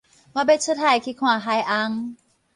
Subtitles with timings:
[0.33, 2.17] 我欲出海去看海翁